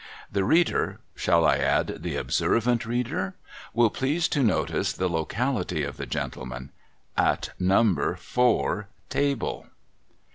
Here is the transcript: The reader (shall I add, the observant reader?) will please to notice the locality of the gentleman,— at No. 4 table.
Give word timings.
The 0.31 0.43
reader 0.43 0.99
(shall 1.15 1.45
I 1.45 1.57
add, 1.57 2.01
the 2.01 2.15
observant 2.15 2.87
reader?) 2.87 3.35
will 3.75 3.91
please 3.91 4.27
to 4.29 4.41
notice 4.41 4.93
the 4.93 5.07
locality 5.07 5.83
of 5.83 5.97
the 5.97 6.07
gentleman,— 6.07 6.71
at 7.17 7.49
No. 7.59 8.15
4 8.15 8.87
table. 9.09 9.67